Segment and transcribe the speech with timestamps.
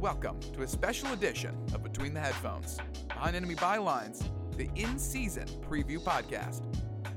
[0.00, 5.46] Welcome to a special edition of Between the Headphones, Behind Enemy Bylines, the in season
[5.66, 6.60] preview podcast.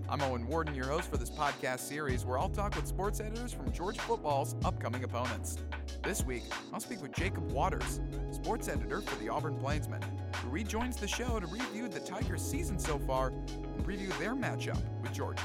[0.07, 3.52] I'm Owen Warden, your host for this podcast series where I'll talk with sports editors
[3.52, 5.57] from Georgia football's upcoming opponents.
[6.04, 6.43] This week,
[6.73, 8.00] I'll speak with Jacob Waters,
[8.32, 10.02] sports editor for the Auburn Plainsman,
[10.38, 14.80] who rejoins the show to review the Tigers' season so far and preview their matchup
[15.02, 15.43] with Georgia.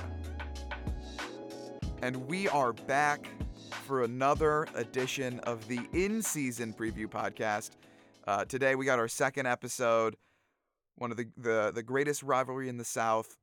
[2.00, 3.28] And we are back
[3.74, 7.70] for another edition of the in season preview podcast.
[8.26, 10.16] Uh, today we got our second episode,
[10.96, 13.36] one of the, the, the greatest rivalry in the South.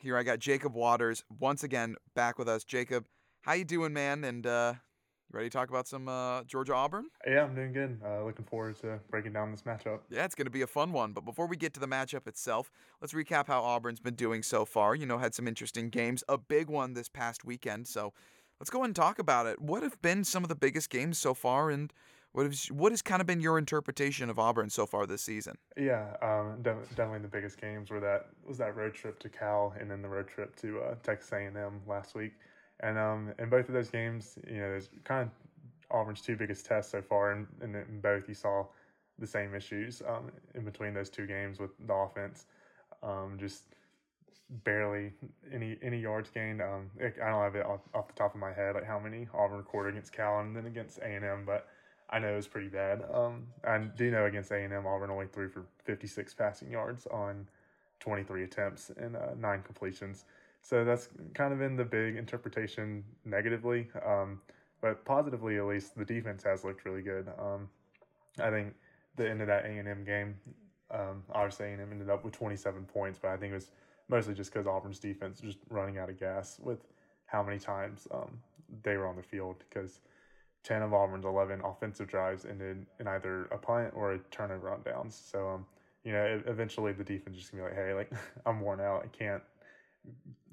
[0.00, 2.64] Here I got Jacob Waters once again back with us.
[2.64, 3.06] Jacob,
[3.42, 4.24] how you doing, man?
[4.24, 4.74] And uh,
[5.30, 7.06] ready to talk about some uh, Georgia Auburn?
[7.26, 8.00] Yeah, I'm doing good.
[8.04, 10.00] Uh, looking forward to breaking down this matchup.
[10.10, 11.12] Yeah, it's going to be a fun one.
[11.12, 12.70] But before we get to the matchup itself,
[13.00, 14.94] let's recap how Auburn's been doing so far.
[14.94, 17.86] You know, had some interesting games, a big one this past weekend.
[17.86, 18.12] So
[18.62, 19.60] let's go and talk about it.
[19.60, 21.92] What have been some of the biggest games so far, and
[22.30, 25.58] what has what has kind of been your interpretation of Auburn so far this season?
[25.76, 29.90] Yeah, um, definitely the biggest games were that was that road trip to Cal, and
[29.90, 32.34] then the road trip to uh, Texas A&M last week.
[32.78, 35.30] And um, in both of those games, you know, there's kind of
[35.90, 38.64] Auburn's two biggest tests so far, and, and in both you saw
[39.18, 42.46] the same issues um, in between those two games with the offense.
[43.02, 43.64] Um, just
[44.64, 45.12] barely
[45.52, 46.60] any any yards gained.
[46.60, 49.26] Um, I don't have it off, off, the top of my head like how many
[49.34, 51.68] Auburn recorded against Cal and then against A and M, but
[52.10, 53.02] I know it was pretty bad.
[53.12, 56.70] Um, I do know against A and M, Auburn only threw for fifty six passing
[56.70, 57.48] yards on
[58.00, 60.24] twenty three attempts and uh, nine completions.
[60.60, 64.40] So that's kind of in the big interpretation negatively, um,
[64.80, 67.26] but positively at least the defense has looked really good.
[67.38, 67.68] Um,
[68.38, 68.74] I think
[69.16, 70.36] the end of that A and M game,
[70.90, 73.54] um, obviously A and M ended up with twenty seven points, but I think it
[73.54, 73.70] was
[74.12, 76.86] mostly just because Auburn's defense just running out of gas with
[77.24, 78.38] how many times um,
[78.82, 80.00] they were on the field because
[80.64, 84.82] 10 of Auburn's 11 offensive drives ended in either a punt or a turnover on
[84.82, 85.20] downs.
[85.30, 85.66] So, um,
[86.04, 88.12] you know, eventually the defense just gonna be like, hey, like
[88.46, 89.02] I'm worn out.
[89.02, 89.42] I can't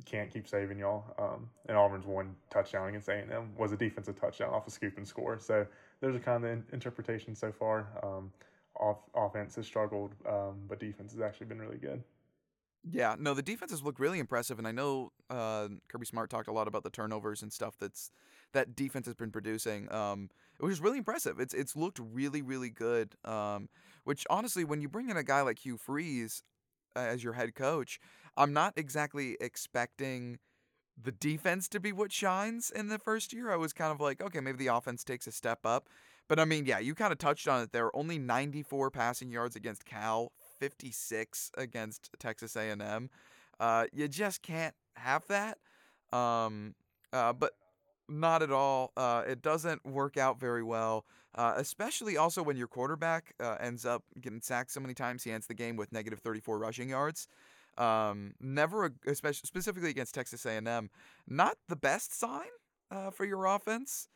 [0.06, 1.04] can't keep saving y'all.
[1.20, 5.08] Um, and Auburn's one touchdown against A&M was a defensive touchdown off a scoop and
[5.08, 5.38] score.
[5.38, 5.66] So
[6.00, 7.88] there's a kind of interpretation so far.
[8.02, 8.32] Um,
[8.80, 12.02] off offense has struggled, um, but defense has actually been really good.
[12.84, 16.54] Yeah, no, the defenses look really impressive, and I know uh, Kirby Smart talked a
[16.54, 18.10] lot about the turnovers and stuff that's
[18.54, 20.30] that defense has been producing, um,
[20.60, 21.40] which is really impressive.
[21.40, 23.16] It's it's looked really really good.
[23.26, 23.68] Um,
[24.06, 26.42] which honestly, when you bring in a guy like Hugh Freeze
[26.96, 28.00] as your head coach,
[28.38, 30.40] I'm not exactly expecting
[31.02, 33.52] the defense to be what shines in the first year.
[33.52, 35.88] I was kind of like, okay, maybe the offense takes a step up.
[36.28, 37.86] But I mean, yeah, you kind of touched on it there.
[37.88, 43.10] Are only 94 passing yards against Cal, 56 against Texas A&M.
[43.60, 45.58] Uh, you just can't have that.
[46.12, 46.76] Um,
[47.14, 47.54] uh, but
[48.08, 48.92] not at all.
[48.98, 51.06] Uh, it doesn't work out very well,
[51.36, 55.24] uh, especially also when your quarterback uh, ends up getting sacked so many times.
[55.24, 57.28] He ends the game with negative 34 rushing yards.
[57.78, 60.90] Um, never, especially specifically against Texas A&M,
[61.28, 62.50] not the best sign
[62.92, 64.10] uh, for your offense.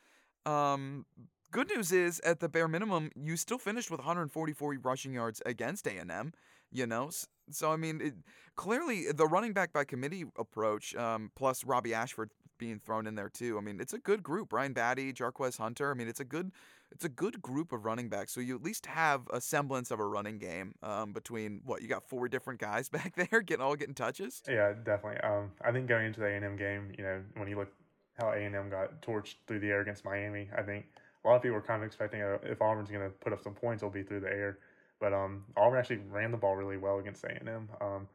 [0.46, 1.06] Um,
[1.54, 5.86] Good news is, at the bare minimum, you still finished with 144 rushing yards against
[5.86, 6.34] A&M.
[6.72, 7.12] You know,
[7.52, 8.16] so I mean, it,
[8.56, 13.30] clearly the running back by committee approach, um, plus Robby Ashford being thrown in there
[13.30, 13.60] too.
[13.60, 14.50] I mean, it's a good group.
[14.50, 15.92] Brian Battie, Jarquez Hunter.
[15.92, 16.52] I mean, it's a good,
[16.92, 18.32] it's a good group of running backs.
[18.32, 21.88] So you at least have a semblance of a running game um, between what you
[21.88, 24.42] got four different guys back there getting all getting touches.
[24.50, 25.22] Yeah, definitely.
[25.22, 27.72] Um, I think going into the A and M game, you know, when you look
[28.18, 30.88] how A and M got torched through the air against Miami, I think
[31.24, 33.34] a lot of people were kind of expecting a, uh, if Auburn's going to put
[33.34, 34.60] up some points, it'll be through the air.
[35.00, 37.70] But um, Auburn actually ran the ball really well against A and M.
[37.82, 38.08] Um,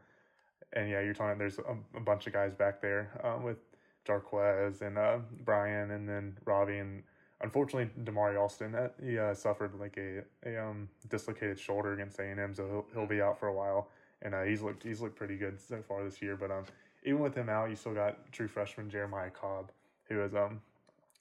[0.73, 1.39] and yeah, you're talking.
[1.39, 3.59] There's a, a bunch of guys back there um, with
[4.07, 7.03] Jarquez and uh, Brian, and then Robby, and
[7.41, 8.73] unfortunately Damari Alston.
[8.73, 12.67] That he uh, suffered like a, a um, dislocated shoulder against A and M, so
[12.67, 13.89] he'll, he'll be out for a while.
[14.23, 16.37] And uh, he's looked he's looked pretty good so far this year.
[16.37, 16.65] But um,
[17.05, 19.71] even with him out, you still got true freshman Jeremiah Cobb,
[20.09, 20.61] who is um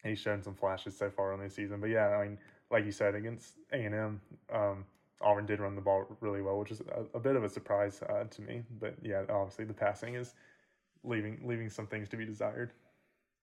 [0.04, 1.80] he's shown some flashes so far in this season.
[1.80, 2.38] But yeah, I mean,
[2.72, 4.22] like you said, against A and M,
[4.54, 4.86] um,
[5.22, 8.02] Auburn did run the ball really well, which is a, a bit of a surprise
[8.10, 8.64] uh, to me.
[8.80, 10.36] But yeah, obviously the passing is
[11.04, 12.72] leaving leaving some things to be desired.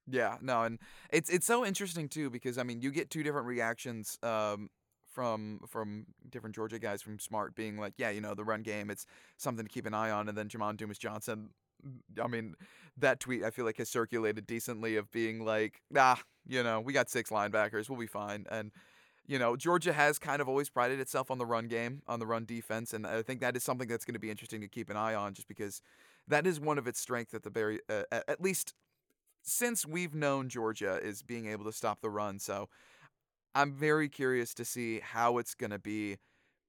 [0.07, 0.79] Yeah, no, and
[1.11, 4.69] it's it's so interesting too because I mean you get two different reactions um,
[5.15, 8.91] from from different Georgia guys from Smart being like, yeah, you know, the run game,
[8.91, 9.07] it's
[9.39, 11.51] something to keep an eye on, and then Jamon Dumas Johnson
[12.23, 12.55] I mean,
[12.97, 16.93] that tweet I feel like has circulated decently of being like, ah, you know, we
[16.93, 18.47] got six linebackers, we'll be fine.
[18.51, 18.73] And
[19.27, 22.27] you know, Georgia has kind of always prided itself on the run game, on the
[22.27, 24.91] run defense, and I think that is something that's going to be interesting to keep
[24.91, 25.81] an eye on, just because
[26.29, 28.75] that is one of its strengths at the very, uh, at least
[29.43, 32.39] since we've known Georgia is being able to stop the run.
[32.39, 32.69] So
[33.55, 36.17] I'm very curious to see how it's going to be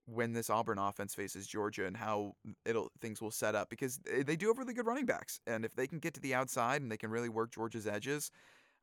[0.06, 2.36] when this Auburn offense faces Georgia and how
[2.66, 5.75] it'll things will set up because they do have really good running backs and if
[5.75, 8.31] they can get to the outside and they can really work Georgia's edges,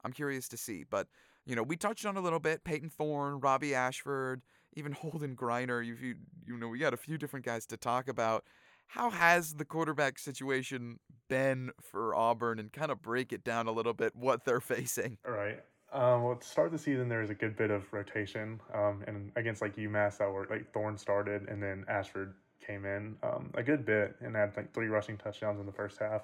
[0.04, 0.84] I'm curious to see.
[0.88, 1.06] But
[1.46, 4.42] you know, we touched on a little bit Payton Thorne, Robby Ashford,
[4.74, 5.84] even Holden Geriner.
[5.84, 6.14] You, you
[6.46, 8.44] you know, we got a few different guys to talk about.
[8.88, 10.98] How has the quarterback situation
[11.28, 15.18] been for Auburn and kind of break it down a little bit what they're facing?
[15.26, 15.60] All right.
[15.92, 19.30] Um, well, to start the season, there was a good bit of rotation, um, and
[19.36, 22.32] against like UMass, that were like Thorne started, and then Ashford
[22.66, 25.98] came in um, a good bit and had like three rushing touchdowns in the first
[25.98, 26.22] half.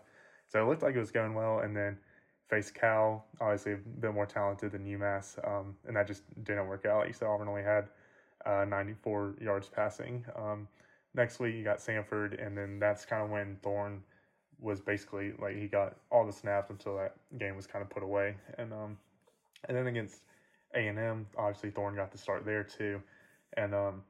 [0.48, 1.98] So it looked like it was going well, and then
[2.48, 6.86] faced Cal, obviously a bit more talented than UMass, um, and that just didn't work
[6.86, 7.00] out.
[7.00, 7.88] Like you said, Auburn only had
[8.46, 10.24] uh, 94 yards passing.
[10.34, 10.66] Um,
[11.14, 14.02] next week you got Samford, and then that's kind of when Thorne
[14.60, 18.02] was basically like he got all the snaps until that game was kind of put
[18.02, 18.96] away, and um,
[19.66, 20.22] and then against
[20.74, 23.02] A and M, obviously Thorne got the start there too,
[23.56, 24.02] and um,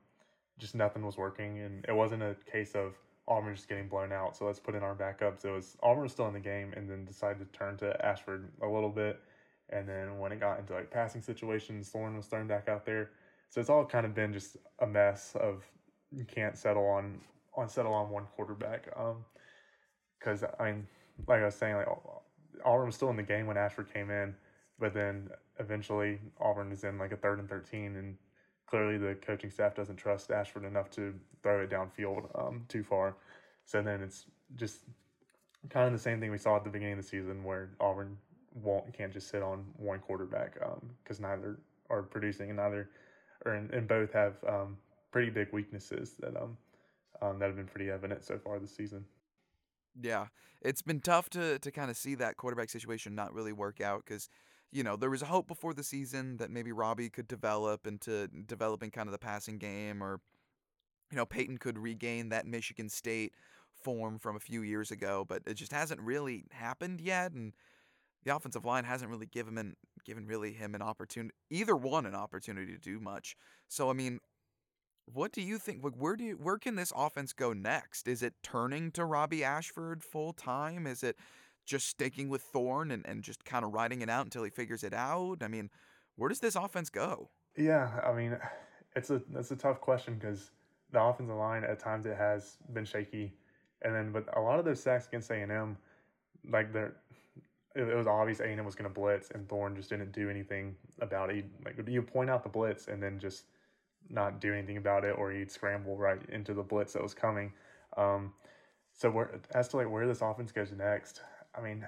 [0.59, 1.59] just nothing was working.
[1.61, 2.95] And it wasn't a case of
[3.27, 4.37] Auburn just getting blown out.
[4.37, 5.45] So let's put in our backups.
[5.45, 8.49] It was Auburn was still in the game, and then decided to turn to Ashford
[8.63, 9.21] a little bit.
[9.71, 13.11] And then when it got into like passing situations, Thorne was thrown back out there.
[13.51, 15.65] So it's all kind of been just a mess of
[16.11, 17.21] you can't settle on
[17.55, 18.89] on settle on one quarterback.
[18.97, 19.25] Um,
[20.19, 20.87] because I mean,
[21.27, 21.89] like I was saying, like
[22.65, 24.35] Auburn was still in the game when Ashford came in
[24.79, 28.17] but then eventually Auburn is in like a third and 13, and
[28.67, 33.17] clearly the coaching staff doesn't trust Ashford enough to throw it downfield um, too far.
[33.65, 34.27] So then it's
[34.57, 34.81] just
[35.71, 38.17] kind of the same thing we saw at the beginning of the season where Auburn
[38.63, 40.55] won't can't just sit on one quarterback
[41.03, 41.59] because um, neither
[41.91, 42.89] are producing and neither
[43.45, 44.77] or and, and both have um,
[45.11, 46.57] pretty big weaknesses that um,
[47.23, 49.05] um that have been pretty evident so far this season.
[50.01, 50.27] Yeah,
[50.63, 54.05] it's been tough to to kind of see that quarterback situation not really work out
[54.05, 54.29] because
[54.73, 58.29] you know, there was a hope before the season that maybe Robby could develop into
[58.47, 60.21] developing kind of the passing game or,
[61.11, 63.33] you know, Payton could regain that Michigan State
[63.83, 67.33] form from a few years ago, but it just hasn't really happened yet.
[67.33, 67.55] And
[68.25, 69.75] the offensive line hasn't really given him,
[70.05, 73.37] given really him an opportunity, either one an opportunity to do much.
[73.69, 74.19] So, I mean,
[75.07, 75.83] what do you think?
[75.83, 78.07] where do you, where can this offense go next?
[78.07, 80.87] Is it turning to Robby Ashford full time?
[80.87, 81.17] Is it
[81.69, 84.83] just sticking with Thorne and, and just kind of riding it out until he figures
[84.83, 85.43] it out?
[85.43, 85.71] I mean,
[86.17, 87.29] where does this offense go?
[87.57, 88.37] Yeah, I mean,
[88.97, 90.51] it's a it's a tough question because
[90.91, 93.35] the offensive line at times it has been shaky,
[93.83, 95.77] and then but a lot of those sacks against A and M,
[96.51, 96.95] like they're
[97.75, 100.31] it, was obvious A and M was going to blitz, and Thorne just didn't do
[100.31, 101.45] anything about it.
[101.65, 103.45] Like you point out the blitz and then just
[104.09, 107.53] not do anything about it, or he'd scramble right into the blitz that was coming.
[107.97, 108.33] Um,
[108.93, 111.21] so where, as to like where this offense goes next,
[111.59, 111.87] I mean,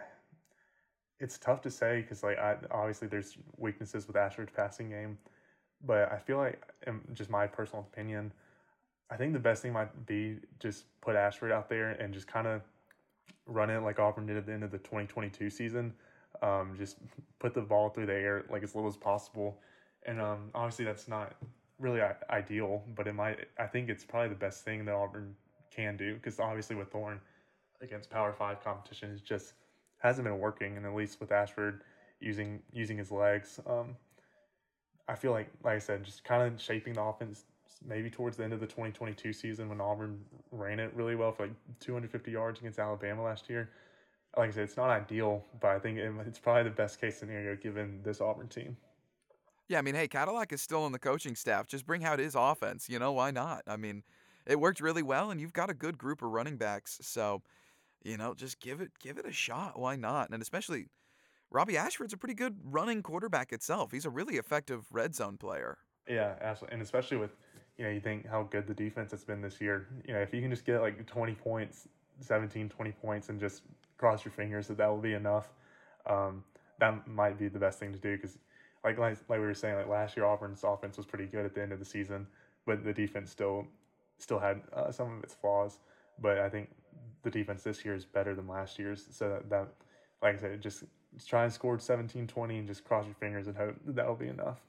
[1.21, 5.19] it's tough to say because like I, obviously there's weaknesses with Ashford's passing game,
[5.87, 6.61] but I feel like,
[7.13, 8.33] just my personal opinion,
[9.11, 12.47] I think the best thing might be just put Ashford out there and just kind
[12.47, 12.63] of
[13.47, 15.93] run it like Auburn did at the end of the 2022 season.
[16.43, 16.97] Um, just
[17.39, 19.59] put the ball through the air like as little as possible,
[20.07, 21.35] and um, obviously that's not
[21.79, 22.01] really
[22.31, 23.47] ideal, but it might.
[23.59, 25.35] I think it's probably the best thing that Auburn
[25.75, 27.21] can do because obviously with Thorne
[27.83, 29.55] against Power Five competition is just
[30.01, 31.83] hasn't been working, and at least with Ashford
[32.21, 33.97] using using his legs, um,
[35.09, 37.45] I feel like, like I said, just kind of shaping the offense
[37.87, 40.21] maybe towards the end of the 2022 season when Auburn
[40.53, 43.71] ran it really well for like 250 yards against Alabama last year.
[44.37, 47.57] Like I said, it's not ideal, but I think it's probably the best case scenario
[47.57, 48.77] given this Auburn team.
[49.69, 51.67] Yeah, I mean, hey, Cadillac is still on the coaching staff.
[51.67, 52.89] Just bring out his offense.
[52.89, 53.63] You know, why not?
[53.67, 54.03] I mean,
[54.47, 56.99] it worked really well, and you've got a good group of running backs.
[57.03, 57.43] So,
[58.03, 59.79] you know, just give it give it a shot.
[59.79, 60.31] Why not?
[60.31, 60.87] And especially
[61.51, 63.93] Robby Ashford's a pretty good running quarterback itself.
[63.93, 65.79] He's a really effective red zone player.
[66.09, 66.75] Yeah, absolutely.
[66.75, 67.37] And especially with
[67.77, 69.89] you know, you think how good the defense has been this year.
[70.07, 71.89] You know, if you can just get like 20 points,
[72.21, 73.63] 17, 20 points and just
[73.97, 75.49] cross your fingers that that will be enough,
[76.07, 76.45] um,
[76.79, 78.39] that might be the best thing to do because
[78.85, 81.63] like, like we were saying, like last year Auburn's offense was pretty good at the
[81.63, 82.27] end of the season,
[82.67, 83.67] but the defense still
[84.19, 85.79] still had uh, some of its flaws.
[86.21, 86.71] But I think
[87.23, 89.07] the defense this year is better than last year's.
[89.11, 89.69] So that, that
[90.23, 90.85] like I said, just
[91.27, 94.29] try and score 17 20 and just cross your fingers and hope that that'll be
[94.29, 94.61] enough.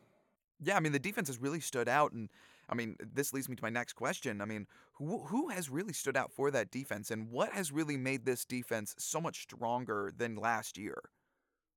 [0.64, 2.12] Yeah, I mean, the defense has really stood out.
[2.12, 2.30] And
[2.70, 4.42] I mean, this leads me to my next question.
[4.42, 7.98] I mean, who, who has really stood out for that defense and what has really
[7.98, 11.02] made this defense so much stronger than last year?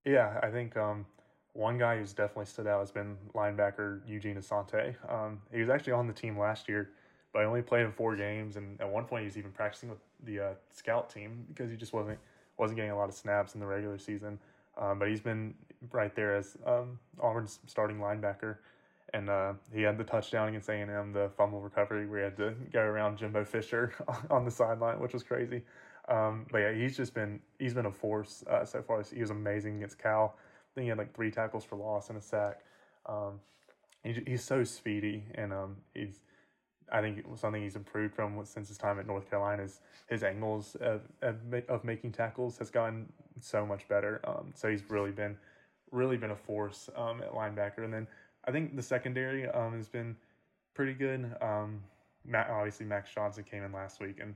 [0.05, 1.07] Yeah, I think um,
[1.55, 4.95] one guy who's definitely stood out has been linebacker Eugene Asante.
[5.11, 6.91] Um, he was actually on the team last year
[7.35, 9.91] but I only played in four games, and at one point he was even practicing
[9.91, 12.19] with the uh, scout team because he just wasn't
[12.57, 14.39] wasn't getting a lot of snaps in the regular season.
[14.79, 15.53] Um, but he's been
[15.91, 18.59] right there as um, Auburn's starting linebacker,
[19.13, 22.25] and uh, he had the touchdown against A and M, the fumble recovery where he
[22.25, 23.93] had to go around Jimbo Fisher
[24.31, 25.63] on the sideline, which was crazy.
[26.09, 29.03] Um, but yeah, he's just been he's been a force uh, so far.
[29.03, 30.37] He was amazing against Cal.
[30.37, 32.61] I think he had like three tackles for loss and a sack.
[33.07, 33.41] Um,
[34.05, 36.21] he, he's so speedy, and um, he's
[36.93, 40.77] I think something he's improved from since his time at North Carolina is his angles
[40.77, 43.11] of, of, making tackles has gotten
[43.41, 44.21] so much better.
[44.25, 45.37] Um, so he's really been
[45.91, 48.07] really been a force um, at linebacker, and then
[48.47, 50.17] I think the secondary um, has been
[50.75, 51.35] pretty good.
[51.41, 51.81] Um,
[52.27, 54.35] Matt, obviously Max Johnson came in last week and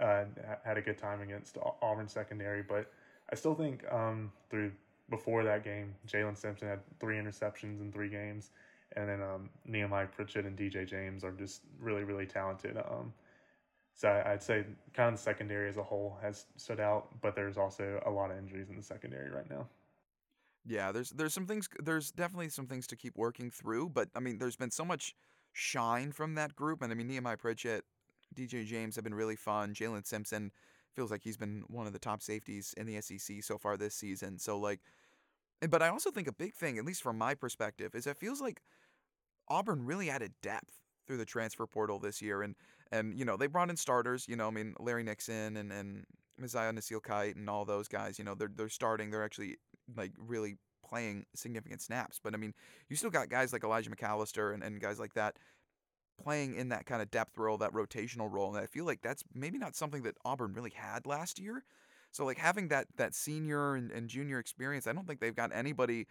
[0.00, 0.24] uh,
[0.64, 2.90] had a good time against Auburn secondary, but
[3.30, 4.72] I still think um, through
[5.10, 8.50] before that game, Jaylin Simpson had three interceptions in three games,
[8.96, 12.76] and then um, Nehemiah Pritchett and DJ James are just really really talented.
[12.76, 13.12] Um,
[13.94, 14.64] so I'd say
[14.94, 18.30] kind of the secondary as a whole has stood out, but there's also a lot
[18.30, 19.66] of injuries in the secondary right now.
[20.66, 24.20] Yeah, there's there's some things there's definitely some things to keep working through, but I
[24.20, 25.14] mean there's been so much
[25.52, 27.84] shine from that group, and I mean Nehemiah Pritchett,
[28.36, 29.74] DJ James have been really fun.
[29.74, 30.52] Jaylin Simpson
[30.94, 33.94] feels like he's been one of the top safeties in the SEC so far this
[33.94, 34.38] season.
[34.38, 34.80] So like,
[35.68, 38.40] but I also think a big thing, at least from my perspective, is it feels
[38.40, 38.62] like
[39.48, 42.54] Auburn really added depth through the transfer portal this year, and
[42.92, 44.26] and you know they brought in starters.
[44.28, 46.04] You know, I mean Larry Nixon and and
[46.38, 48.18] Mosiah Nasili-Vaki and all those guys.
[48.18, 49.10] You know, they're they're starting.
[49.10, 49.56] They're actually
[49.96, 50.56] like really
[50.88, 52.20] playing significant snaps.
[52.22, 52.54] But I mean,
[52.88, 55.36] you still got guys like Elijah McAllister and, and guys like that
[56.22, 58.54] playing in that kind of depth role, that rotational role.
[58.54, 61.64] And I feel like that's maybe not something that Auburn really had last year.
[62.10, 65.50] So like having that that senior and, and junior experience, I don't think they've got
[65.54, 66.06] anybody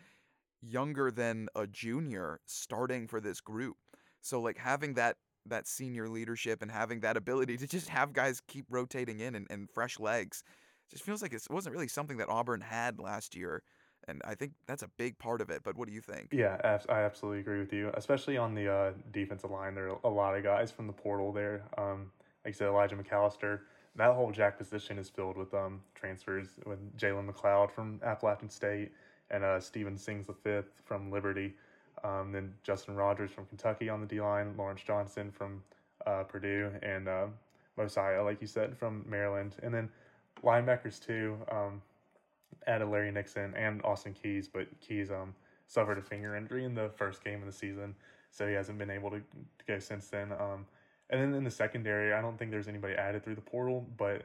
[0.61, 3.77] younger than a junior starting for this group.
[4.21, 8.41] So like having that that senior leadership and having that ability to just have guys
[8.47, 10.43] keep rotating in and, and fresh legs
[10.89, 13.63] just feels like it wasn't really something that Auburn had last year.
[14.07, 15.61] And I think that's a big part of it.
[15.63, 16.29] But what do you think?
[16.31, 17.91] Yeah, I absolutely agree with you.
[17.95, 21.33] Especially on the uh, defensive line, there are a lot of guys from the portal
[21.33, 21.63] there.
[21.77, 22.11] Um,
[22.45, 23.61] like I said, Elijah McAllister.
[23.97, 28.91] That whole jack position is filled with um, transfers with Jalen McLeod from Appalachian State
[29.31, 31.53] and uh, Stephen Sings the fifth from Liberty.
[32.03, 35.63] Um, then Justin Rogers from Kentucky on the D line, Lawrence Johnson from
[36.05, 37.25] uh, Purdue, and uh,
[37.75, 39.55] Mosiah, like you said, from Maryland.
[39.63, 39.89] And then
[40.43, 41.37] linebackers too.
[41.51, 41.81] Um,
[42.67, 45.33] added Larry Nixon and Austin Keys, but Keys um
[45.67, 47.95] suffered a finger injury in the first game of the season,
[48.31, 49.21] so he hasn't been able to,
[49.67, 50.31] go since then.
[50.31, 50.65] Um,
[51.09, 54.23] and then in the secondary, I don't think there's anybody added through the portal, but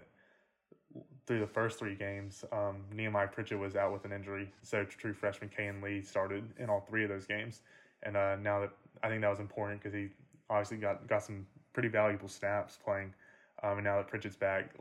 [1.26, 5.14] through the first three games, um, Nehemiah Pritchett was out with an injury, so true
[5.14, 7.60] freshman Kayin Lee started in all three of those games.
[8.02, 8.70] And uh, now that
[9.02, 10.08] I think that was important because he
[10.50, 13.14] obviously got got some pretty valuable snaps playing.
[13.62, 14.74] Um, and now that Pritchett's back,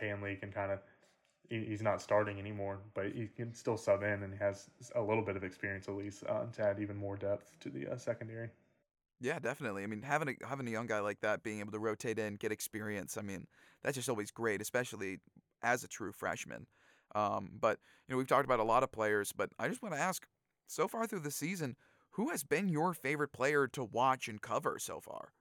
[0.00, 0.80] Kayin Lee can kind of
[1.48, 5.36] he's not starting anymore, but he can still sub in and has a little bit
[5.36, 8.50] of experience at least uh, to add even more depth to the uh, secondary.
[9.20, 9.82] Yeah, definitely.
[9.82, 12.34] I mean, having a having a young guy like that, being able to rotate in,
[12.36, 13.16] get experience.
[13.16, 13.46] I mean,
[13.82, 15.18] that's just always great, especially
[15.62, 16.66] as a true freshman.
[17.14, 19.94] Um, but you know, we've talked about a lot of players, but I just want
[19.94, 20.26] to ask,
[20.66, 21.76] so far through the season,
[22.12, 25.32] who has been your favorite player to watch and cover so far?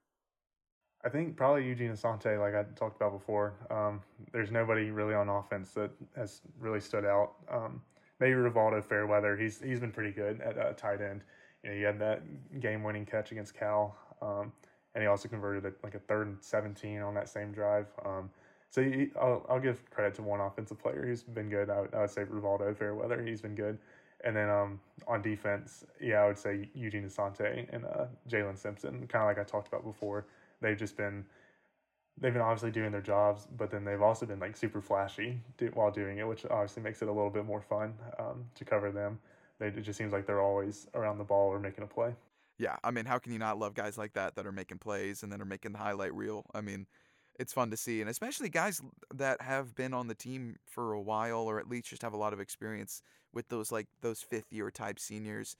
[1.03, 3.53] I think probably Eugene Asante, like I talked about before.
[3.69, 4.01] Um,
[4.31, 7.35] there's nobody really on offense that has really stood out.
[7.47, 7.83] Um,
[8.19, 9.37] maybe Rivaldo Fairweather.
[9.37, 11.23] He's he's been pretty good at uh, tight end.
[11.65, 12.21] You know, he had that
[12.59, 14.53] game-winning catch against Cal, um,
[14.93, 17.87] and he also converted a, like a third and 17 on that same drive.
[18.05, 18.29] Um,
[18.69, 21.69] so he, I'll, I'll give credit to one offensive player who's been good.
[21.69, 23.23] I would, I would say Rivaldo Fairweather.
[23.23, 23.79] He's been good.
[24.23, 29.07] And then um, on defense, yeah, I would say Eugene Asante and uh, Jaylin Simpson,
[29.07, 30.25] kind of like I talked about before
[30.61, 31.25] they've just been
[32.17, 35.69] they've been obviously doing their jobs, but then they've also been like super flashy do,
[35.73, 38.91] while doing it, which obviously makes it a little bit more fun um, to cover
[38.91, 39.19] them.
[39.59, 42.13] They, it just seems like they're always around the ball or making a play.
[42.57, 45.23] Yeah, I mean, how can you not love guys like that that are making plays
[45.23, 46.45] and then are making the highlight reel?
[46.53, 46.87] I mean,
[47.37, 48.81] it's fun to see, and especially guys
[49.13, 52.17] that have been on the team for a while or at least just have a
[52.17, 53.01] lot of experience
[53.33, 55.57] with those like those fifth year type seniors.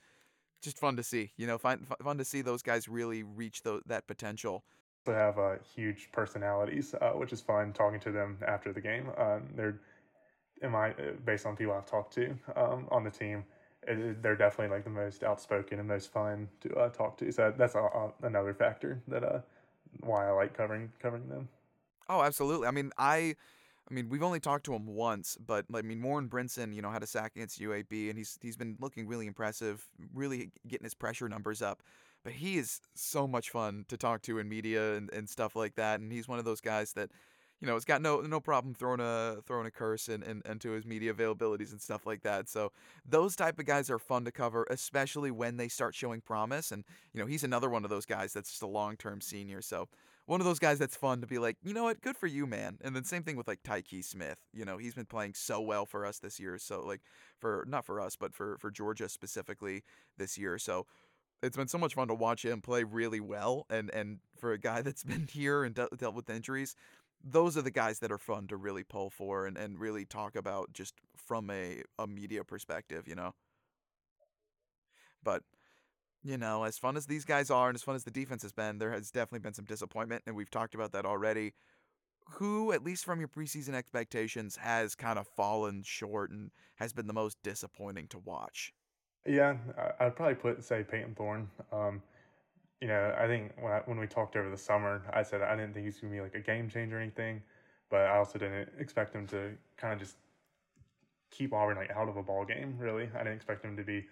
[0.62, 3.82] Just fun to see, you know, fun fun to see those guys really reach the,
[3.86, 4.64] that potential
[5.04, 9.10] They have uh, huge personalities, uh, which is fun talking to them after the game.
[9.16, 9.80] Um, they're,
[10.62, 13.44] in my, based on people I've talked to um, on the team,
[13.86, 17.30] they're definitely like the most outspoken and most fun to uh, talk to.
[17.32, 19.40] So that's a, a, another factor that uh,
[20.00, 21.48] why I like covering covering them.
[22.08, 22.66] Oh, absolutely.
[22.66, 23.36] I mean, I.
[23.88, 26.90] I mean, we've only talked to him once, but I mean, Warren Brinson, you know,
[26.90, 30.94] had a sack against UAB, and he's he's been looking really impressive, really getting his
[30.94, 31.84] pressure numbers up
[32.26, 35.76] but he is so much fun to talk to in media and, and stuff like
[35.76, 36.00] that.
[36.00, 37.08] And he's one of those guys that,
[37.60, 40.72] you know, it's got no no problem throwing a throwing a curse in, in, into
[40.72, 42.48] his media availabilities and stuff like that.
[42.48, 42.72] So
[43.08, 46.70] those type of guys are fun to cover, especially when they start showing promise.
[46.70, 46.84] And
[47.14, 49.62] you know, he's another one of those guys that's just a long term senior.
[49.62, 49.88] So
[50.26, 52.46] one of those guys that's fun to be like, you know what, good for you,
[52.46, 52.78] man.
[52.82, 54.38] And then same thing with like Tykee Smith.
[54.52, 56.58] You know, he's been playing so well for us this year.
[56.58, 57.00] So like
[57.38, 59.82] for not for us, but for for Georgia specifically
[60.18, 60.58] this year.
[60.58, 60.86] So
[61.42, 63.66] it's been so much fun to watch him play really well.
[63.70, 66.74] And and for a guy that's been here and de- dealt with injuries,
[67.24, 70.36] those are the guys that are fun to really pull for and, and really talk
[70.36, 73.34] about just from a, a media perspective, you know.
[75.22, 75.42] But,
[76.22, 78.52] you know, as fun as these guys are and as fun as the defense has
[78.52, 81.54] been, there has definitely been some disappointment, and we've talked about that already.
[82.30, 87.06] Who, at least from your preseason expectations, has kind of fallen short and has been
[87.06, 88.72] the most disappointing to watch?
[89.24, 89.56] Yeah,
[89.98, 91.48] I'd probably put say Payton Thorne.
[91.72, 92.02] Um,
[92.80, 95.56] you know, I think when I, when we talked over the summer, I said I
[95.56, 97.42] didn't think he's gonna be like a game changer or anything,
[97.90, 100.16] but I also didn't expect him to kind of just
[101.30, 102.76] keep Auburn like out of a ball game.
[102.78, 104.04] Really, I didn't expect him to be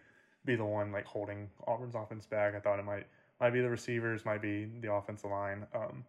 [0.45, 2.55] be the one like holding Auburn's offense back.
[2.55, 3.07] I thought it might
[3.41, 5.67] might be the receivers, might be the offensive line.
[5.75, 6.05] Um,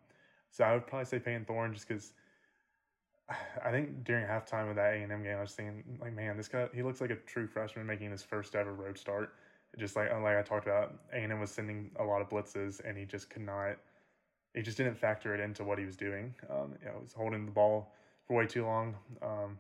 [0.52, 2.14] so I would probably say Payton Thorne just because
[3.66, 6.38] I think during halftime of that A and M game, I was thinking like, man,
[6.38, 9.34] this guy he looks like a true freshman making his first ever road start
[9.78, 12.82] just like like I talked about, A and M was sending a lot of blitzes,
[12.84, 13.78] and he just could not.
[14.54, 16.34] He just didn't factor it into what he was doing.
[16.50, 17.92] Um, you know, he was holding the ball
[18.26, 19.60] for way too long, um,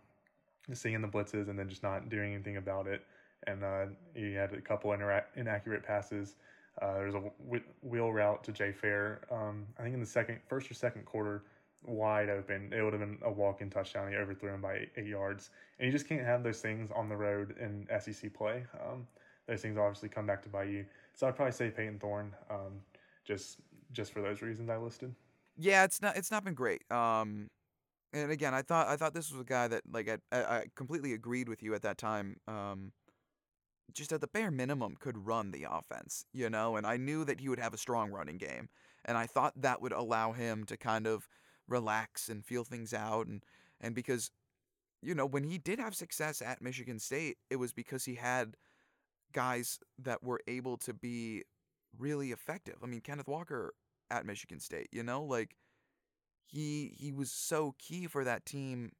[0.73, 3.03] seeing the blitzes, and then just not doing anything about it.
[3.47, 6.35] And uh, he had a couple inaccurate passes.
[6.81, 9.21] Uh, there was a w- wheel route to Jay Fair.
[9.31, 11.43] Um, I think in the second, first or second quarter,
[11.87, 12.73] wide open.
[12.73, 14.09] It would have been a walk-in touchdown.
[14.09, 17.09] He overthrew him by eight, eight, yards, and you just can't have those things on
[17.09, 18.65] the road in SEC play.
[18.73, 19.07] Um,
[19.47, 20.85] those things obviously come back to bite you.
[21.13, 22.81] So I'd probably say Payton Thorne, um,
[23.23, 23.59] just
[23.91, 25.13] just for those reasons I listed.
[25.57, 26.89] Yeah, it's not it's not been great.
[26.91, 27.49] Um,
[28.13, 31.13] and again, I thought I thought this was a guy that like I, I completely
[31.13, 32.37] agreed with you at that time.
[32.47, 32.91] Um,
[33.93, 37.39] just at the bare minimum could run the offense, you know, and I knew that
[37.39, 38.69] he would have a strong running game,
[39.05, 41.29] and I thought that would allow him to kind of
[41.67, 43.43] relax and feel things out, and
[43.79, 44.31] and because,
[45.01, 48.55] you know, when he did have success at Michigan State, it was because he had
[49.35, 51.43] guys that were able to be
[51.99, 52.77] really effective.
[52.81, 53.73] I mean, Kenneth Walker
[54.09, 55.55] at Michigan State, you know, like
[56.45, 58.91] he he was so key for that team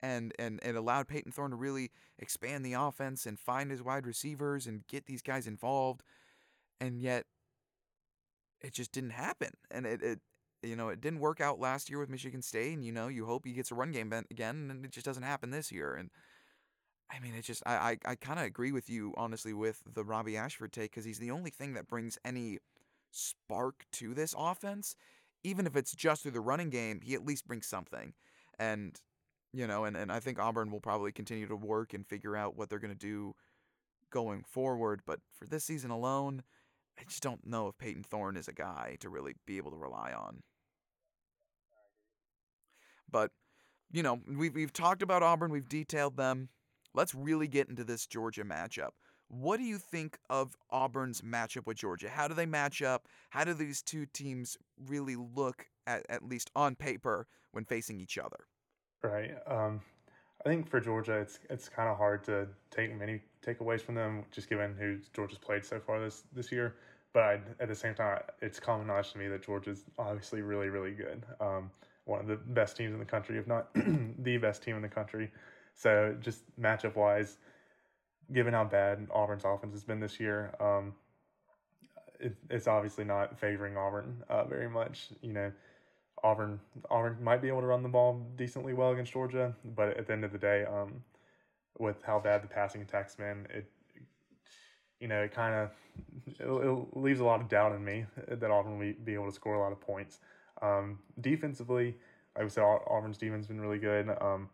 [0.00, 4.06] and and it allowed Payton Thorne to really expand the offense and find his wide
[4.06, 6.02] receivers and get these guys involved.
[6.80, 7.26] And yet
[8.62, 9.50] it just didn't happen.
[9.70, 10.20] And it, it
[10.62, 13.26] you know, it didn't work out last year with Michigan State and you know, you
[13.26, 16.10] hope he gets a run game again and it just doesn't happen this year and
[17.10, 20.04] I mean, it just I I, I kind of agree with you honestly with the
[20.04, 22.58] Robby Ashford take because he's the only thing that brings any
[23.10, 24.94] spark to this offense.
[25.44, 28.12] Even if it's just through the running game, he at least brings something.
[28.58, 29.00] And
[29.52, 32.56] you know, and, and I think Auburn will probably continue to work and figure out
[32.56, 33.34] what they're gonna do
[34.10, 35.02] going forward.
[35.06, 36.42] But for this season alone,
[36.98, 39.76] I just don't know if Payton Thorne is a guy to really be able to
[39.78, 40.42] rely on.
[43.10, 43.30] But
[43.92, 46.50] you know, we've we've talked about Auburn, we've detailed them
[46.94, 48.90] let's really get into this Georgia matchup.
[49.28, 52.08] What do you think of Auburn's matchup with Georgia?
[52.08, 53.08] How do they match up?
[53.30, 58.16] How do these two teams really look at at least on paper when facing each
[58.16, 58.46] other?
[59.02, 59.32] Right.
[59.46, 59.80] Um,
[60.44, 64.24] I think for Georgia, it's it's kind of hard to take many takeaways from them,
[64.30, 66.76] just given who Georgia's played so far this this year.
[67.12, 70.68] But I'd, at the same time, it's common knowledge to me that Georgia's obviously really,
[70.68, 71.24] really good.
[71.40, 71.70] Um,
[72.04, 74.88] one of the best teams in the country, if not the best team in the
[74.88, 75.30] country.
[75.78, 77.38] So just matchup wise,
[78.32, 80.92] given how bad Auburn's offense has been this year, um,
[82.18, 85.10] it, it's obviously not favoring Auburn uh, very much.
[85.22, 85.52] You know,
[86.24, 86.58] Auburn
[86.90, 90.12] Auburn might be able to run the ball decently well against Georgia, but at the
[90.12, 91.04] end of the day, um,
[91.78, 93.70] with how bad the passing attack's been, it
[94.98, 95.70] you know it kind of
[96.26, 99.32] it, it, leaves a lot of doubt in me that Auburn will be able to
[99.32, 100.18] score a lot of points.
[100.60, 101.94] Um, defensively,
[102.36, 104.08] like I said, Auburn's defense has been really good.
[104.20, 104.48] Um,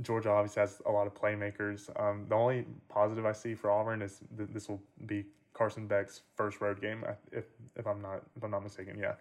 [0.00, 1.90] Georgia obviously has a lot of playmakers.
[2.00, 6.22] Um, the only positive I see for Auburn is that this will be Carson Beck's
[6.34, 7.44] first road game, if
[7.76, 8.98] if I'm not if I'm not mistaken.
[8.98, 9.14] Yeah,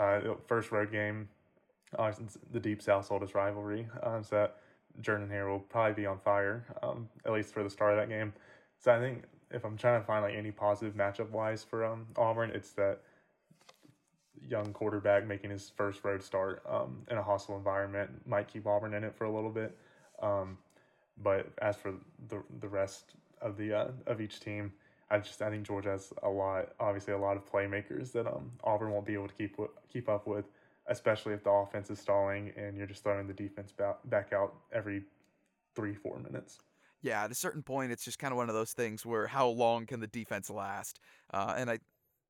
[0.00, 1.28] uh, first road game.
[1.96, 2.12] Uh,
[2.50, 4.50] the Deep South's oldest rivalry, um, so
[5.00, 8.32] Jordan-Hare will probably be on fire, um, at least for the start of that game.
[8.80, 12.06] So I think if I'm trying to find like any positive matchup wise for um,
[12.16, 13.00] Auburn, it's that
[14.48, 18.94] young quarterback making his first road start um, in a hostile environment might keep Auburn
[18.94, 19.76] in it for a little bit.
[20.22, 20.58] Um,
[21.22, 21.94] but as for
[22.28, 24.72] the the rest of the uh, of each team,
[25.10, 28.52] I just I think Georgia has a lot, obviously a lot of playmakers that um
[28.64, 29.56] Auburn won't be able to keep
[29.92, 30.46] keep up with.
[30.88, 33.72] especially if the offense is stalling and you're just throwing the defense
[34.04, 35.04] back out every
[35.74, 36.60] three four minutes.
[37.02, 39.48] Yeah, at a certain point, it's just kind of one of those things where how
[39.48, 40.98] long can the defense last?
[41.32, 41.78] Uh, and I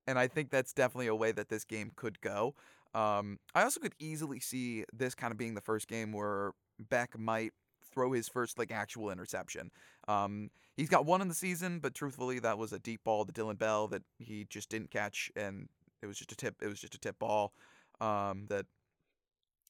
[0.07, 2.55] and I think that's definitely a way that this game could go.
[2.95, 7.19] Um, I also could easily see this kind of being the first game where Beck
[7.19, 7.53] might
[7.97, 9.71] throw his first like actual interception.
[10.07, 13.33] Um, he's got one in the season, but truthfully, that was a deep ball to
[13.33, 15.69] Dillon Bell that he just didn't catch, and
[16.03, 16.57] it was just a tip.
[16.61, 17.55] It was just a tip ball
[18.01, 18.67] um, that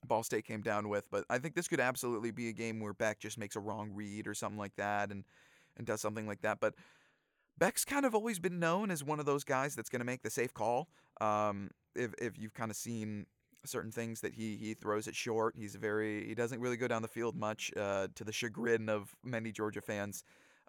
[0.05, 1.09] Ball State came down with.
[1.11, 3.93] But I think this could absolutely be a game where Beck just makes a wrong
[3.95, 5.25] read or something like that, and
[5.77, 6.59] and does something like that.
[6.61, 6.75] But
[7.57, 10.23] Beck's kind of always been known as one of those guys that's going to make
[10.23, 10.89] the safe call.
[11.21, 13.27] Um, if if you've kind of seen
[13.67, 17.03] certain things that he he throws it short, he's very he doesn't really go down
[17.03, 20.25] the field much, uh, to the chagrin of many Georgia fans.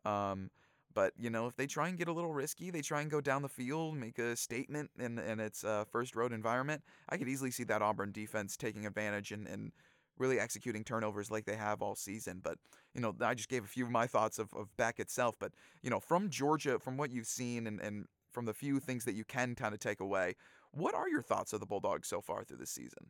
[0.05, 0.49] Um,
[0.93, 3.21] but you know, if they try and get a little risky, they try and go
[3.21, 6.81] down the field, make a statement in in its uh, first road environment.
[7.09, 9.71] I could easily see that Auburn defense taking advantage and and
[10.19, 12.41] really executing turnovers like they have all season.
[12.43, 12.57] But,
[12.93, 15.35] you know, I just gave a few of my thoughts of, of Beck itself.
[15.39, 19.05] But, you know, from Georgia, from what you've seen and, and from the few things
[19.05, 20.35] that you can kind of take away,
[20.77, 23.07] what are your thoughts of the Bulldogs so far through this season?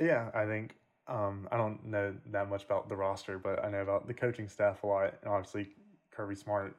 [0.00, 0.76] Yeah, I think
[1.08, 4.48] um, I don't know that much about the roster, but I know about the coaching
[4.48, 5.14] staff a lot.
[5.22, 5.68] And obviously,
[6.12, 6.76] Kirby Smart,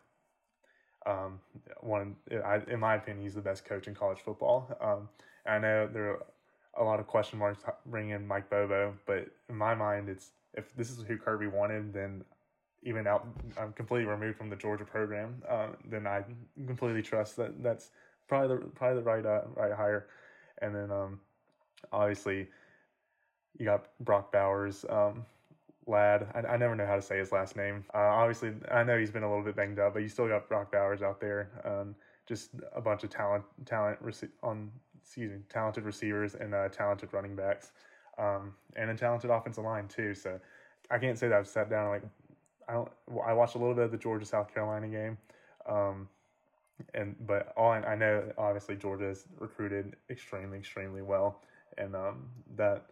[1.05, 1.39] um,
[1.81, 2.15] one
[2.45, 4.75] I, in my opinion, he's the best coach in college football.
[4.79, 5.09] Um,
[5.45, 6.25] I know there are
[6.77, 10.73] a lot of question marks bringing in Mike Bobo, but in my mind, it's if
[10.75, 12.23] this is who Kirby wanted, then
[12.83, 13.27] even out,
[13.59, 15.41] I'm completely removed from the Georgia program.
[15.47, 16.23] Uh, then I
[16.65, 17.89] completely trust that that's
[18.31, 20.07] probably the probably the right uh, right hire.
[20.61, 21.19] And then um,
[21.91, 22.47] obviously
[23.59, 25.25] you got Brock Bowers, um,
[25.85, 26.27] lad.
[26.33, 27.83] I, I never know how to say his last name.
[27.93, 30.47] Uh, obviously, I know he's been a little bit banged up, but you still got
[30.47, 31.49] Brock Bowers out there.
[31.65, 31.93] Um,
[32.25, 33.99] just a bunch of talent talent
[34.43, 34.71] on
[35.03, 37.71] excuse me, talented receivers and uh, talented running backs,
[38.17, 40.13] um, and a talented offensive line too.
[40.15, 40.39] So
[40.89, 42.03] I can't say that I've sat down like
[42.69, 42.89] I don't.
[43.27, 45.17] I watched a little bit of the Georgia South Carolina game,
[45.67, 46.07] um,
[46.93, 51.41] and but all I, I, know obviously Georgia has recruited extremely extremely well,
[51.77, 52.85] and um, that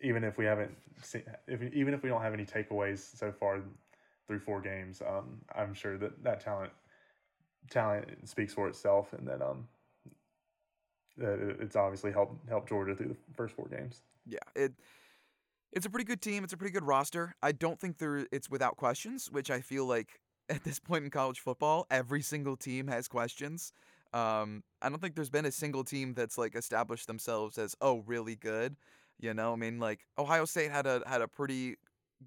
[0.00, 3.60] even if we haven't seen, if even if we don't have any takeaways so far
[4.26, 6.72] through four games, um, I'm sure that that talent
[7.70, 9.66] talent speaks for itself, and that um
[11.16, 14.02] that it's obviously helped helped Georgia through the first four games.
[14.26, 14.72] Yeah, it
[15.72, 16.44] it's a pretty good team.
[16.44, 17.34] It's a pretty good roster.
[17.42, 21.10] I don't think there it's without questions, which I feel like at this point in
[21.10, 23.72] college football, every single team has questions.
[24.12, 28.02] Um, I don't think there's been a single team that's like established themselves as oh
[28.06, 28.76] really good.
[29.20, 31.76] You know, I mean like Ohio State had a had a pretty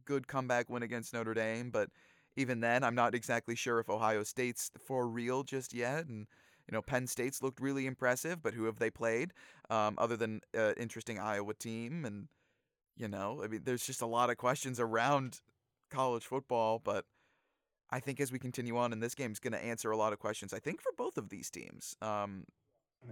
[0.05, 1.89] good comeback win against Notre Dame, but
[2.35, 6.05] even then, I'm not exactly sure if Ohio State's for real just yet.
[6.07, 6.27] And
[6.67, 9.33] you know, Penn State's looked really impressive, but who have they played
[9.69, 12.05] um, other than uh, interesting Iowa team?
[12.05, 12.27] And
[12.95, 15.41] you know, I mean, there's just a lot of questions around
[15.89, 17.05] college football, but
[17.91, 20.13] I think as we continue on in this game, is going to answer a lot
[20.13, 20.53] of questions.
[20.53, 21.95] I think for both of these teams.
[22.01, 22.45] Um,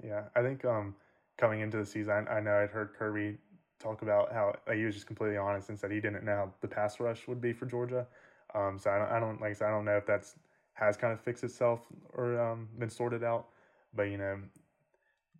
[0.03, 0.95] yeah, I think um,
[1.37, 3.37] coming into the season, I, I know I'd heard Kirby
[3.79, 6.53] talk about how like, he was just completely honest and said he didn't know how
[6.61, 8.05] the pass rush would be for Georgia.
[8.53, 10.35] Um, so I don't, I don't like I said, I don't know if that's
[10.73, 11.81] has kind of fixed itself
[12.13, 13.47] or um, been sorted out.
[13.93, 14.39] But you know,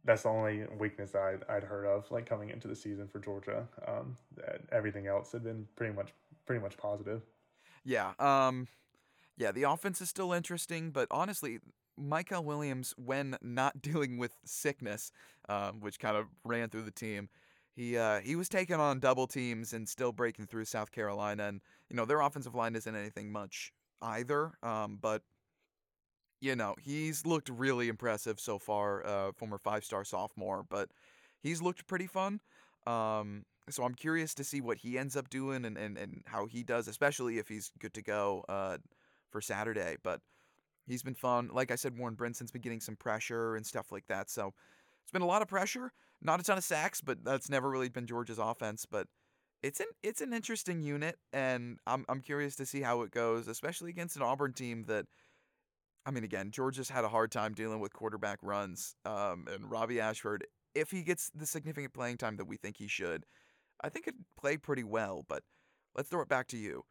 [0.06, 3.68] that's the only weakness I'd, I'd heard of like coming into the season for Georgia.
[3.88, 4.18] Um,
[4.72, 6.14] everything else had been pretty much
[6.46, 7.22] pretty much positive.
[7.86, 8.12] Yeah.
[8.20, 8.68] Um,
[9.40, 9.52] yeah.
[9.52, 11.60] The offense is still interesting, but honestly,
[12.00, 15.12] Mykel Williams, when not dealing with sickness,
[15.48, 17.30] um, which kind of ran through the team,
[17.76, 21.48] he uh, he was taking on double teams and still breaking through South Carolina.
[21.48, 23.72] And you know their offensive line isn't anything much
[24.02, 24.52] either.
[24.62, 25.24] Um, but
[26.42, 29.06] you know he's looked really impressive so far.
[29.06, 30.90] Uh, former five star sophomore, but
[31.42, 32.42] he's looked pretty fun.
[32.86, 36.48] Um, so I'm curious to see what he ends up doing and, and, and how
[36.48, 38.78] he does, especially if he's good to go uh,
[39.32, 39.98] for Saturday.
[40.04, 40.22] But
[40.88, 41.50] he's been fun.
[41.54, 44.30] Like I said, Warren Brinson's been getting some pressure and stuff like that.
[44.30, 44.54] So
[45.04, 45.92] it's been a lot of pressure.
[46.22, 48.86] Not a ton of sacks, but that's never really been Georgia's offense.
[48.86, 49.08] But
[49.62, 53.48] it's an it's an interesting unit, and I'm I'm curious to see how it goes,
[53.48, 55.06] especially against an Auburn team that.
[56.06, 60.00] I mean, again, Georgia's had a hard time dealing with quarterback runs, um, and Robby
[60.00, 63.26] Ashford, if he gets the significant playing time that we think he should,
[63.84, 65.26] I think it'd play pretty well.
[65.28, 65.44] But
[65.96, 66.84] let's throw it back to you.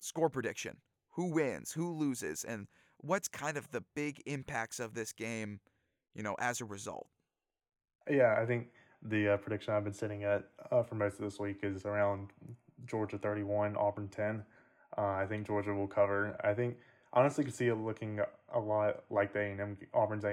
[0.00, 0.78] Score prediction:
[1.14, 1.72] Who wins?
[1.72, 2.44] Who loses?
[2.44, 2.66] And
[2.98, 5.60] what's kind of the big impacts of this game,
[6.14, 7.06] you know, as a result?
[8.10, 8.68] Yeah, I think
[9.02, 12.30] the uh, prediction I've been sitting at uh, for most of this week is around
[12.86, 14.42] Georgia 31, Auburn 10.
[14.96, 16.36] Uh, I think Georgia will cover.
[16.42, 16.76] I think
[17.12, 18.20] honestly could see it looking
[18.52, 20.24] a lot like the A&M Auburn's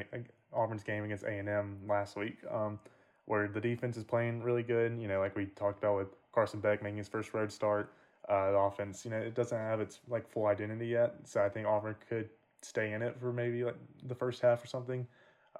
[0.53, 2.37] Auburn's game against A&M last week.
[2.49, 2.79] Um,
[3.25, 4.99] where the defense is playing really good.
[4.99, 7.93] You know, like we talked about with Carson Beck making his first road start.
[8.29, 11.15] Uh, offense, you know, it doesn't have its like full identity yet.
[11.25, 12.29] So I think Auburn could
[12.61, 13.75] stay in it for maybe like
[14.07, 15.07] the first half or something.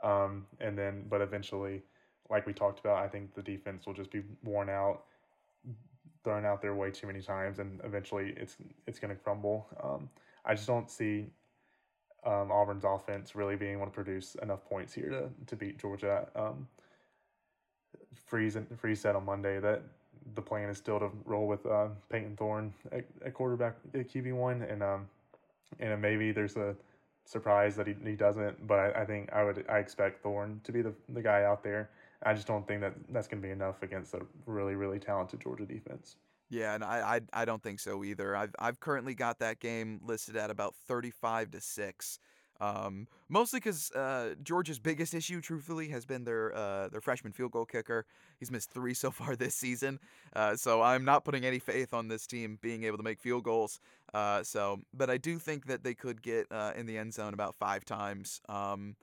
[0.04, 1.82] Um, and then, but eventually,
[2.30, 5.04] like we talked about, I think the defense will just be worn out,
[6.24, 8.56] thrown out there way too many times, and eventually it's
[8.88, 9.68] it's going to crumble.
[9.84, 10.10] Um,
[10.46, 11.28] I just don't see
[12.26, 16.28] um, Auburn's offense really being able to produce enough points here to, to beat Georgia.
[16.36, 16.68] Um,
[18.14, 19.82] Freeze and Freeze said on Monday that
[20.36, 24.34] the plan is still to roll with uh, Payton Thorne at, at quarterback at QB
[24.34, 25.08] one, and um,
[25.80, 26.76] and maybe there's a
[27.26, 28.68] surprise that he, he doesn't.
[28.68, 31.64] But I, I think I would I expect Thorne to be the the guy out
[31.64, 31.90] there.
[32.24, 35.42] I just don't think that that's going to be enough against a really really talented
[35.42, 36.16] Georgia defense.
[36.50, 38.36] Yeah, and I, I I don't think so either.
[38.36, 42.20] I've I've currently got that game listed at about thirty five to six.
[42.62, 47.52] Um, mostly because uh, Georgia's biggest issue, truthfully, has been their uh, their freshman field
[47.52, 48.06] goal kicker.
[48.40, 50.00] He's missed three so far this season,
[50.36, 53.44] uh, so I'm not putting any faith on this team being able to make field
[53.44, 53.80] goals.
[54.14, 57.34] Uh, so, but I do think that they could get uh, in the end zone
[57.34, 58.42] about five times.
[58.48, 58.96] Um,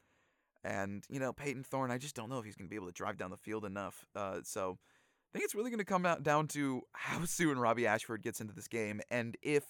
[0.62, 2.86] and you know, Payton Thorne, I just don't know if he's going to be able
[2.86, 4.06] to drive down the field enough.
[4.14, 7.88] Uh, so, I think it's really going to come out down to how soon Robby
[7.88, 9.64] Ashford gets into this game, and if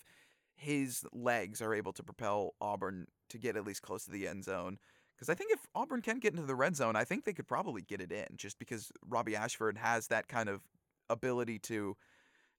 [0.58, 4.44] his legs are able to propel Auburn to get at least close to the end
[4.44, 4.78] zone.
[5.14, 7.48] Because I think if Auburn can get into the red zone, I think they could
[7.48, 10.62] probably get it in just because Robby Ashford has that kind of
[11.08, 11.96] ability to,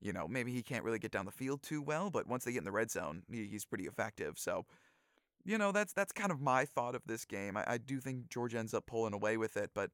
[0.02, 2.52] you know, maybe he can't really get down the field too well, but once they
[2.52, 4.38] get in the red zone, he, he's pretty effective.
[4.38, 4.66] So,
[5.46, 7.58] you know, that's that's kind of my thought of this game.
[7.58, 9.92] I, I do think Georgia ends up pulling away with it, but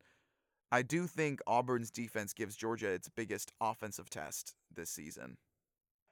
[0.71, 5.37] I do think Auburn's defense gives Georgia its biggest offensive test this season.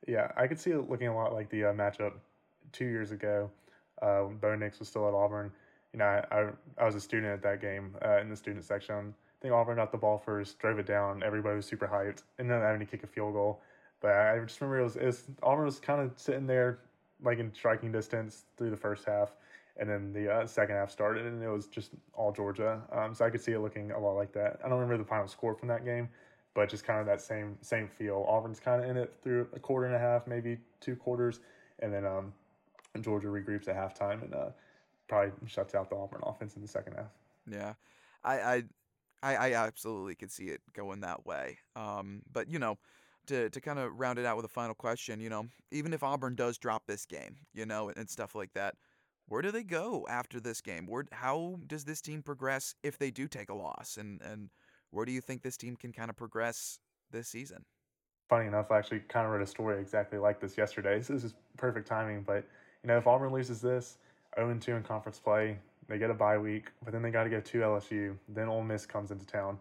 [0.08, 2.14] Yeah, I could see it looking a lot like the uh, matchup
[2.72, 3.50] two years ago
[4.02, 5.52] uh, when Bo Nix was still at Auburn.
[5.94, 8.66] You know, I, I, I was a student at that game uh, in the student
[8.66, 9.14] section.
[9.16, 11.24] I think Auburn got the ball first, drove it down.
[11.24, 13.62] Everybody was super hyped, and then having to kick a field goal.
[14.02, 16.80] But I just remember it was, it was Auburn was kind of sitting there,
[17.24, 19.34] like in striking distance through the first half,
[19.78, 22.82] and then the uh, second half started, and it was just all Georgia.
[22.92, 24.60] Um, so I could see it looking a lot like that.
[24.64, 26.10] I don't remember the final score from that game,
[26.54, 28.26] but just kind of that same same feel.
[28.28, 31.40] Auburn's kind of in it through a quarter and a half, maybe two quarters,
[31.80, 32.34] and then um,
[33.02, 34.50] Georgia regroups at halftime and uh,
[35.08, 37.12] probably shuts out the Auburn offense in the second half.
[37.50, 37.74] Yeah,
[38.24, 38.64] I
[39.22, 41.58] I I, absolutely could see it going that way.
[41.76, 42.78] Um, but you know.
[43.28, 46.04] To, to kind of round it out with a final question, you know, even if
[46.04, 48.76] Auburn does drop this game, you know, and, and stuff like that,
[49.28, 50.86] where do they go after this game?
[50.86, 53.98] Where how does this team progress if they do take a loss?
[53.98, 54.50] And and
[54.94, 56.80] where do you think this team can kind of progress
[57.12, 57.66] this season?
[58.30, 61.02] Funny enough, I actually kind of read a story exactly like this yesterday.
[61.04, 62.22] So this is perfect timing.
[62.22, 62.46] But,
[62.84, 63.98] you know, if Auburn loses this,
[64.36, 67.30] 0 2 in conference play, they get a bye week, but then they got to
[67.30, 68.16] go to LSU.
[68.30, 69.58] Then Ole Miss comes into town.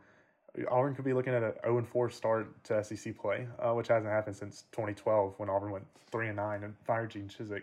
[0.71, 4.13] Auburn could be looking at a 0 4 start to SEC play, uh, which hasn't
[4.13, 7.63] happened since 2012 when Auburn went 3 and 9 and fired Gene Chizik.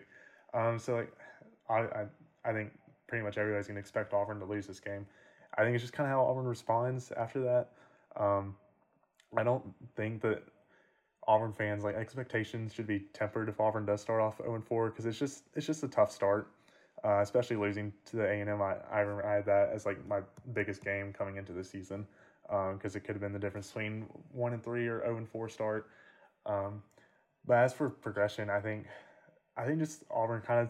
[0.52, 1.12] Um, so, like,
[1.68, 2.06] I, I,
[2.44, 2.72] I think
[3.06, 5.06] pretty much everybody's going to expect Auburn to lose this game.
[5.56, 7.68] I think it's just kind of how Auburn responds after that.
[8.16, 8.56] Um,
[9.36, 9.64] I don't
[9.96, 10.42] think that
[11.26, 15.06] Auburn fans like expectations should be tempered if Auburn does start off 0 4 because
[15.06, 16.48] it's just it's just a tough start,
[17.04, 18.62] uh, especially losing to the A and M.
[18.62, 20.20] I I, I had that as like my
[20.52, 22.06] biggest game coming into the season
[22.42, 25.28] because um, it could have been the difference between one and three or 0 and
[25.28, 25.88] four start.
[26.46, 26.82] Um,
[27.46, 28.86] but as for progression, I think
[29.56, 30.68] I think just Auburn kind of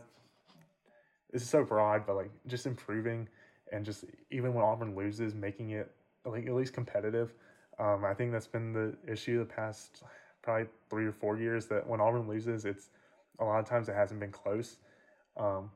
[1.33, 3.29] it's so broad, but like just improving
[3.73, 5.91] and just even when Auburn loses, making it
[6.25, 7.33] like at least competitive.
[7.79, 10.03] Um, I think that's been the issue the past
[10.43, 11.67] probably three or four years.
[11.67, 12.91] That when Auburn loses, it's
[13.39, 14.77] a lot of times it hasn't been close.
[15.37, 15.71] Um,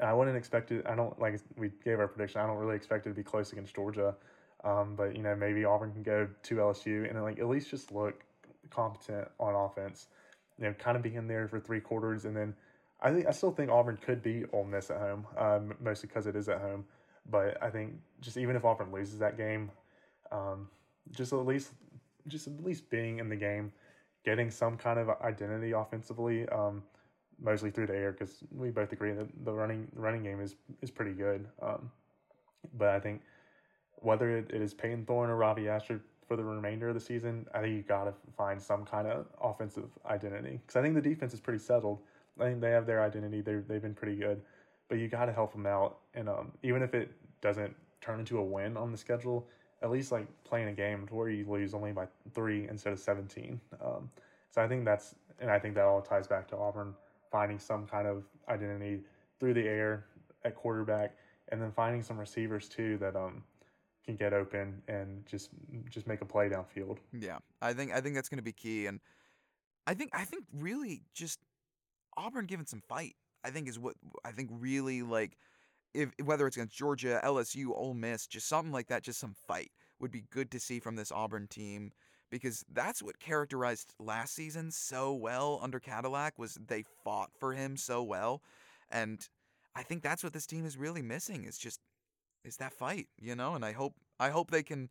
[0.00, 0.86] I wouldn't expect it.
[0.86, 2.40] I don't like we gave our prediction.
[2.40, 4.14] I don't really expect it to be close against Georgia.
[4.62, 7.92] Um, but you know maybe Auburn can go to LSU and like at least just
[7.92, 8.24] look
[8.70, 10.06] competent on offense.
[10.58, 12.54] You know, kind of be in there for three quarters, and then
[13.02, 16.26] I think I still think Auburn could be Ole Miss at home, um, mostly because
[16.26, 16.84] it is at home.
[17.30, 19.70] But I think just even if Auburn loses that game,
[20.30, 20.68] um,
[21.12, 21.70] just at least
[22.28, 23.72] just at least being in the game,
[24.24, 26.82] getting some kind of identity offensively, um,
[27.42, 30.90] mostly through the air, because we both agree that the running running game is is
[30.90, 31.46] pretty good.
[31.62, 31.90] Um,
[32.76, 33.22] but I think
[33.96, 37.46] whether it, it is Payton Thorne or Robby Ashford for the remainder of the season,
[37.54, 41.02] I think you got to find some kind of offensive identity because I think the
[41.02, 42.00] defense is pretty settled.
[42.40, 43.40] I think they have their identity.
[43.40, 44.42] They they've been pretty good
[44.88, 45.98] but you got to help them out.
[46.14, 49.46] And um, even if it doesn't turn into a win on the schedule,
[49.82, 52.98] at least like playing a game to where you lose only by three instead of
[52.98, 53.60] 17.
[53.84, 54.10] Um,
[54.50, 56.94] so I think that's, and I think that all ties back to Auburn
[57.34, 59.00] finding some kind of identity
[59.40, 60.04] through the air
[60.44, 61.16] at quarterback,
[61.48, 63.42] and then finding some receivers too that um
[64.06, 65.50] can get open and just
[65.90, 66.98] just make a play downfield.
[67.12, 69.00] Yeah, I think I think that's going to be key, and
[69.86, 71.40] I think I think really just
[72.16, 73.16] Auburn giving some fight.
[73.44, 75.36] I think is what I think really like
[75.92, 79.70] if whether it's against Georgia, LSU, Ole Miss, just something like that, just some fight
[80.00, 81.92] would be good to see from this Auburn team
[82.30, 87.76] because that's what characterized last season so well under Cadillac was they fought for him
[87.76, 88.42] so well
[88.90, 89.28] and
[89.76, 91.80] I think that's what this team is really missing is just
[92.44, 93.54] is that fight, you know?
[93.54, 94.90] And I hope I hope they can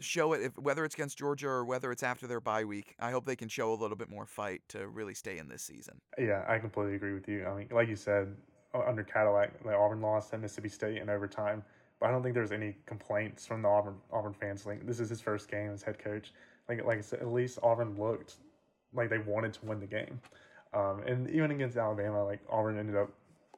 [0.00, 2.94] show it if whether it's against Georgia or whether it's after their bye week.
[2.98, 5.62] I hope they can show a little bit more fight to really stay in this
[5.62, 6.00] season.
[6.18, 7.46] Yeah, I completely agree with you.
[7.46, 8.34] I mean, like you said,
[8.74, 11.62] under Cadillac, the Auburn lost to Mississippi State in overtime.
[11.98, 14.66] But I don't think there's any complaints from the Auburn Auburn fans.
[14.66, 16.32] Like this is his first game as head coach.
[16.68, 18.34] Like like I said, at least Auburn looked
[18.92, 20.20] like they wanted to win the game.
[20.74, 23.10] Um, and even against Alabama, like Auburn ended up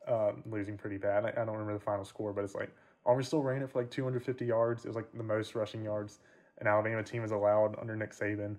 [0.08, 1.24] uh, losing pretty bad.
[1.24, 2.70] I, I, don't remember the final score, but it's like
[3.06, 4.84] Auburn still ran it for like 250 yards.
[4.84, 6.20] It was like the most rushing yards
[6.60, 8.56] an Alabama team is allowed under Nick Saban.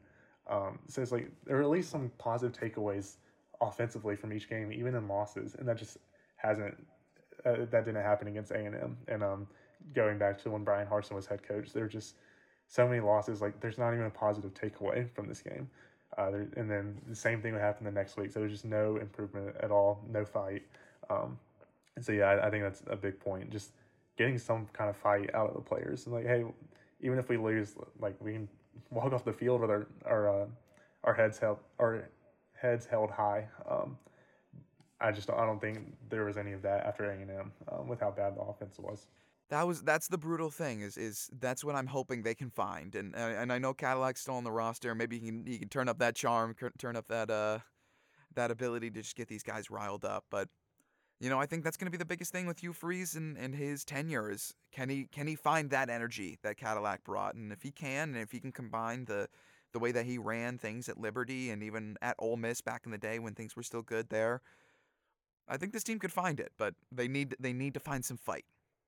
[0.49, 3.15] Um, so it's like there are at least some positive takeaways
[3.62, 5.97] offensively from each game, even in losses, and that just
[6.38, 6.75] hasn't
[7.45, 8.97] uh, that didn't happen against A and M.
[9.07, 9.47] And um,
[9.93, 12.15] going back to when Bryan Harsin was head coach, there are just
[12.67, 13.41] so many losses.
[13.41, 15.69] Like there's not even a positive takeaway from this game.
[16.17, 18.31] Uh, there, and then the same thing would happen the next week.
[18.31, 20.63] So there's just no improvement at all, no fight.
[21.10, 21.38] Um,
[21.95, 23.50] and so yeah, I, I, think that's a big point.
[23.50, 23.72] Just
[24.17, 26.06] getting some kind of fight out of the players.
[26.06, 26.45] And like, hey,
[27.02, 28.48] even if we lose, like we can
[28.89, 30.45] walk off the field with our our uh,
[31.04, 32.10] our heads held our
[32.54, 33.48] heads held high.
[33.69, 33.98] Um,
[35.02, 37.88] I just I don't think there was any of that after A and M um,
[37.88, 39.08] with how bad the offense was.
[39.50, 42.93] That was that's the brutal thing is is that's what I'm hoping they can find
[42.95, 44.93] and uh, and I know Cadillac's still on the roster.
[44.93, 47.60] Maybe he can he can turn up that charm, turn up that uh
[48.36, 50.26] that ability to just get these guys riled up.
[50.30, 50.50] But
[51.19, 53.38] you know, I think that's going to be the biggest thing with Hugh Freeze and,
[53.38, 57.51] and his tenure is can he can he find that energy that Cadillac brought, and
[57.51, 59.27] if he can, and if he can combine the
[59.73, 62.91] the way that he ran things at Liberty and even at Ole Miss back in
[62.91, 64.41] the day when things were still good there,
[65.47, 66.53] I think this team could find it.
[66.58, 68.45] But they need they need to find some fight.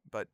[0.10, 0.30] But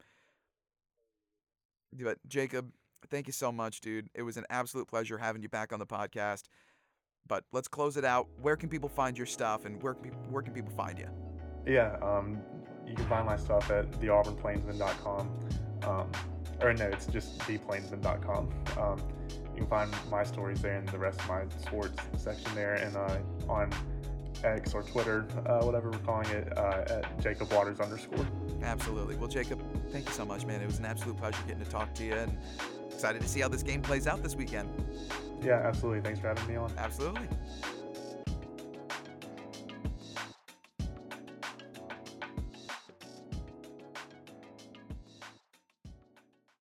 [1.93, 2.71] but Jacob,
[3.09, 4.07] thank you so much, dude.
[4.13, 6.43] It was an absolute pleasure having you back on the podcast.
[7.27, 8.27] But let's close it out.
[8.39, 11.36] Where can people find your stuff, and where can where can people find you?
[11.67, 12.41] Yeah, um,
[12.87, 15.29] you can find my stuff at theauburnplainsman.com.
[15.83, 16.11] Um,
[16.61, 18.49] or no, it's just theplainsman.com.
[18.79, 18.99] Um,
[19.53, 22.95] you can find my stories there and the rest of my sports section there, and
[22.95, 23.17] uh,
[23.49, 23.71] on
[24.43, 28.25] X or Twitter, uh, whatever we're calling it, uh, at Jacob Waters underscore.
[28.63, 29.15] Absolutely.
[29.15, 30.61] Well, Jacob, thank you so much, man.
[30.61, 32.37] It was an absolute pleasure getting to talk to you, and
[32.91, 34.69] excited to see how this game plays out this weekend.
[35.43, 36.01] Yeah, absolutely.
[36.01, 36.71] Thanks for having me on.
[36.77, 37.27] Absolutely.